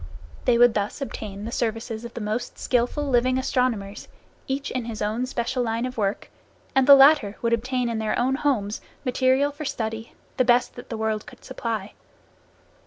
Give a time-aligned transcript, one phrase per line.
[0.45, 4.07] They would thus obtain the services of the most skilful living astronomers,
[4.47, 6.31] each in his own special line of work,
[6.73, 10.89] and the latter would obtain in their own homes material for study, the best that
[10.89, 11.93] the world could supply.